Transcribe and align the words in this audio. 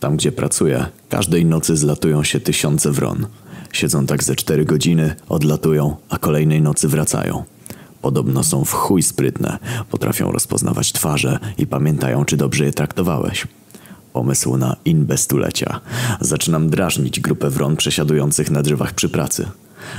Tam, 0.00 0.16
gdzie 0.16 0.32
pracuję, 0.32 0.86
każdej 1.08 1.44
nocy 1.44 1.76
zlatują 1.76 2.24
się 2.24 2.40
tysiące 2.40 2.90
wron. 2.90 3.26
Siedzą 3.72 4.06
tak 4.06 4.24
ze 4.24 4.36
cztery 4.36 4.64
godziny, 4.64 5.14
odlatują, 5.28 5.96
a 6.08 6.18
kolejnej 6.18 6.62
nocy 6.62 6.88
wracają. 6.88 7.44
Podobno 8.02 8.44
są 8.44 8.64
w 8.64 8.72
chuj 8.72 9.02
sprytne, 9.02 9.58
potrafią 9.90 10.32
rozpoznawać 10.32 10.92
twarze 10.92 11.38
i 11.58 11.66
pamiętają, 11.66 12.24
czy 12.24 12.36
dobrze 12.36 12.64
je 12.64 12.72
traktowałeś. 12.72 13.46
Pomysł 14.12 14.56
na 14.56 14.76
inbestulecia. 14.84 15.80
Zaczynam 16.20 16.70
drażnić 16.70 17.20
grupę 17.20 17.50
wron 17.50 17.76
przesiadujących 17.76 18.50
na 18.50 18.62
drzewach 18.62 18.94
przy 18.94 19.08
pracy. 19.08 19.48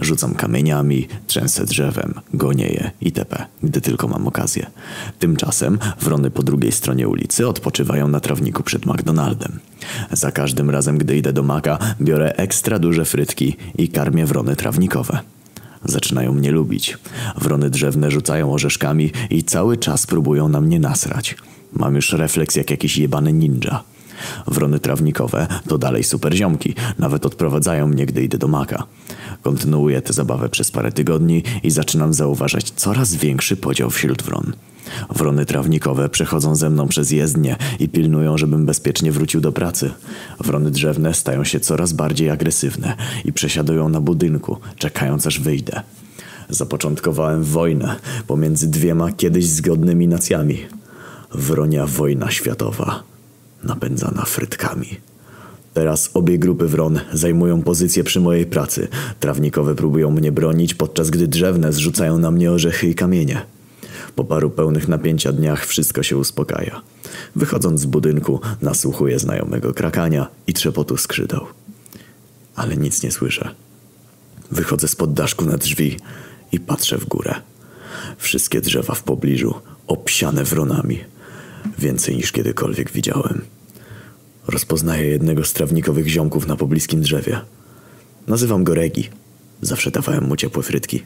Rzucam 0.00 0.34
kamieniami, 0.34 1.08
trzęsę 1.26 1.64
drzewem, 1.64 2.14
gonię 2.34 2.66
je 2.66 2.90
itp., 3.00 3.46
gdy 3.62 3.80
tylko 3.80 4.08
mam 4.08 4.28
okazję. 4.28 4.66
Tymczasem 5.18 5.78
wrony 6.00 6.30
po 6.30 6.42
drugiej 6.42 6.72
stronie 6.72 7.08
ulicy 7.08 7.48
odpoczywają 7.48 8.08
na 8.08 8.20
trawniku 8.20 8.62
przed 8.62 8.86
McDonaldem. 8.86 9.58
Za 10.12 10.32
każdym 10.32 10.70
razem, 10.70 10.98
gdy 10.98 11.16
idę 11.16 11.32
do 11.32 11.42
maka, 11.42 11.78
biorę 12.00 12.36
ekstra 12.36 12.78
duże 12.78 13.04
frytki 13.04 13.56
i 13.78 13.88
karmię 13.88 14.26
wrony 14.26 14.56
trawnikowe. 14.56 15.18
Zaczynają 15.84 16.32
mnie 16.32 16.52
lubić. 16.52 16.98
Wrony 17.36 17.70
drzewne 17.70 18.10
rzucają 18.10 18.52
orzeszkami 18.52 19.12
i 19.30 19.44
cały 19.44 19.76
czas 19.76 20.06
próbują 20.06 20.48
na 20.48 20.60
mnie 20.60 20.80
nasrać. 20.80 21.36
Mam 21.72 21.94
już 21.94 22.12
refleks 22.12 22.56
jak 22.56 22.70
jakiś 22.70 22.98
jebany 22.98 23.32
ninja. 23.32 23.82
Wrony 24.46 24.78
trawnikowe 24.78 25.46
to 25.68 25.78
dalej 25.78 26.04
super 26.04 26.34
ziomki, 26.34 26.74
nawet 26.98 27.26
odprowadzają 27.26 27.86
mnie, 27.86 28.06
gdy 28.06 28.22
idę 28.22 28.38
do 28.38 28.48
maka. 28.48 28.86
Kontynuuję 29.42 30.02
tę 30.02 30.12
zabawę 30.12 30.48
przez 30.48 30.70
parę 30.70 30.92
tygodni 30.92 31.42
i 31.62 31.70
zaczynam 31.70 32.14
zauważać 32.14 32.70
coraz 32.70 33.14
większy 33.14 33.56
podział 33.56 33.90
wśród 33.90 34.22
wron. 34.22 34.52
Wrony 35.10 35.46
trawnikowe 35.46 36.08
przechodzą 36.08 36.54
ze 36.54 36.70
mną 36.70 36.88
przez 36.88 37.10
jezdnię 37.10 37.56
i 37.78 37.88
pilnują, 37.88 38.38
żebym 38.38 38.66
bezpiecznie 38.66 39.12
wrócił 39.12 39.40
do 39.40 39.52
pracy. 39.52 39.90
Wrony 40.40 40.70
drzewne 40.70 41.14
stają 41.14 41.44
się 41.44 41.60
coraz 41.60 41.92
bardziej 41.92 42.30
agresywne 42.30 42.96
i 43.24 43.32
przesiadują 43.32 43.88
na 43.88 44.00
budynku, 44.00 44.56
czekając 44.78 45.26
aż 45.26 45.40
wyjdę. 45.40 45.82
Zapoczątkowałem 46.48 47.44
wojnę 47.44 47.96
pomiędzy 48.26 48.70
dwiema 48.70 49.12
kiedyś 49.12 49.46
zgodnymi 49.46 50.08
nacjami. 50.08 50.58
Wronia 51.32 51.86
wojna 51.86 52.30
światowa, 52.30 53.02
napędzana 53.64 54.24
frytkami. 54.24 54.96
Teraz 55.74 56.10
obie 56.14 56.38
grupy 56.38 56.68
wron 56.68 57.00
zajmują 57.12 57.62
pozycję 57.62 58.04
przy 58.04 58.20
mojej 58.20 58.46
pracy. 58.46 58.88
Trawnikowe 59.20 59.74
próbują 59.74 60.10
mnie 60.10 60.32
bronić, 60.32 60.74
podczas 60.74 61.10
gdy 61.10 61.28
drzewne 61.28 61.72
zrzucają 61.72 62.18
na 62.18 62.30
mnie 62.30 62.52
orzechy 62.52 62.88
i 62.88 62.94
kamienie. 62.94 63.42
Po 64.14 64.24
paru 64.24 64.50
pełnych 64.50 64.88
napięcia 64.88 65.32
dniach 65.32 65.66
wszystko 65.66 66.02
się 66.02 66.16
uspokaja. 66.16 66.80
Wychodząc 67.36 67.80
z 67.80 67.86
budynku, 67.86 68.40
nasłuchuję 68.62 69.18
znajomego 69.18 69.74
krakania 69.74 70.26
i 70.46 70.52
trzepotu 70.52 70.96
skrzydeł. 70.96 71.46
Ale 72.56 72.76
nic 72.76 73.02
nie 73.02 73.10
słyszę. 73.10 73.54
Wychodzę 74.50 74.88
spod 74.88 75.14
daszku 75.14 75.44
na 75.44 75.56
drzwi 75.56 75.96
i 76.52 76.60
patrzę 76.60 76.98
w 76.98 77.06
górę. 77.06 77.34
Wszystkie 78.18 78.60
drzewa 78.60 78.94
w 78.94 79.02
pobliżu 79.02 79.54
obsiane 79.86 80.44
wronami. 80.44 80.98
Więcej 81.78 82.16
niż 82.16 82.32
kiedykolwiek 82.32 82.90
widziałem. 82.92 83.53
Rozpoznaję 84.48 85.06
jednego 85.06 85.44
z 85.44 85.52
trawnikowych 85.52 86.08
ziomków 86.08 86.46
na 86.46 86.56
pobliskim 86.56 87.00
drzewie. 87.00 87.40
Nazywam 88.26 88.64
go 88.64 88.74
Regi. 88.74 89.08
Zawsze 89.62 89.90
dawałem 89.90 90.24
mu 90.24 90.36
ciepłe 90.36 90.62
frytki. 90.62 91.02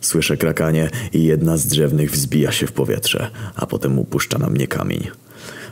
Słyszę 0.00 0.36
krakanie 0.36 0.90
i 1.12 1.24
jedna 1.24 1.56
z 1.56 1.66
drzewnych 1.66 2.10
wzbija 2.10 2.52
się 2.52 2.66
w 2.66 2.72
powietrze, 2.72 3.30
a 3.54 3.66
potem 3.66 3.98
upuszcza 3.98 4.38
na 4.38 4.50
mnie 4.50 4.66
kamień. 4.66 5.10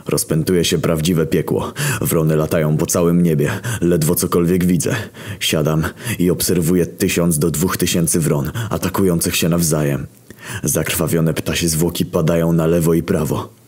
Rozpętuje 0.07 0.65
się 0.65 0.77
prawdziwe 0.77 1.25
piekło. 1.25 1.73
Wrony 2.01 2.35
latają 2.35 2.77
po 2.77 2.85
całym 2.85 3.23
niebie. 3.23 3.51
Ledwo 3.81 4.15
cokolwiek 4.15 4.65
widzę. 4.65 4.95
Siadam 5.39 5.83
i 6.19 6.29
obserwuję 6.29 6.85
tysiąc 6.85 7.39
do 7.39 7.51
dwóch 7.51 7.77
tysięcy 7.77 8.19
wron, 8.19 8.51
atakujących 8.69 9.35
się 9.35 9.49
nawzajem. 9.49 10.07
Zakrwawione 10.63 11.33
ptasie 11.33 11.69
zwłoki 11.69 12.05
padają 12.05 12.53
na 12.53 12.67
lewo 12.67 12.93
i 12.93 13.03
prawo. 13.03 13.58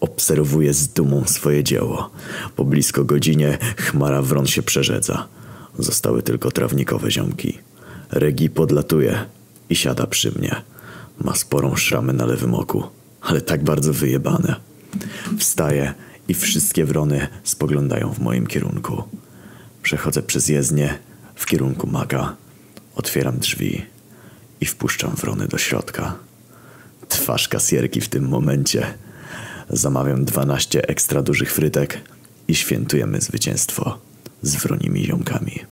Obserwuję 0.00 0.74
z 0.74 0.88
dumą 0.88 1.24
swoje 1.24 1.64
dzieło. 1.64 2.10
Po 2.56 2.64
blisko 2.64 3.04
godzinie 3.04 3.58
chmara 3.76 4.22
wron 4.22 4.46
się 4.46 4.62
przerzedza. 4.62 5.28
Zostały 5.78 6.22
tylko 6.22 6.50
trawnikowe 6.50 7.10
ziomki. 7.10 7.58
Regi 8.10 8.50
podlatuje 8.50 9.24
i 9.70 9.76
siada 9.76 10.06
przy 10.06 10.32
mnie. 10.38 10.62
Ma 11.24 11.34
sporą 11.34 11.76
szramę 11.76 12.12
na 12.12 12.26
lewym 12.26 12.54
oku, 12.54 12.82
ale 13.20 13.40
tak 13.40 13.64
bardzo 13.64 13.92
wyjebane. 13.92 14.56
Wstaję 15.38 15.94
i 16.28 16.34
wszystkie 16.34 16.84
wrony 16.84 17.28
spoglądają 17.44 18.12
w 18.12 18.18
moim 18.18 18.46
kierunku. 18.46 19.02
Przechodzę 19.82 20.22
przez 20.22 20.48
jezdnię 20.48 20.98
w 21.34 21.46
kierunku 21.46 21.86
maga. 21.86 22.36
Otwieram 22.96 23.38
drzwi 23.38 23.86
i 24.60 24.66
wpuszczam 24.66 25.10
wrony 25.10 25.48
do 25.48 25.58
środka. 25.58 26.16
Twarz 27.08 27.48
kasjerki 27.48 28.00
w 28.00 28.08
tym 28.08 28.28
momencie. 28.28 28.94
Zamawiam 29.72 30.24
12 30.24 30.88
ekstra 30.88 31.22
dużych 31.22 31.52
frytek 31.52 32.00
i 32.48 32.54
świętujemy 32.54 33.20
zwycięstwo 33.20 33.98
z 34.42 34.56
wronimi 34.56 35.04
ziomkami. 35.04 35.60